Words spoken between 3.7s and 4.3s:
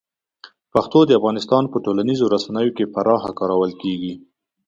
کېږي.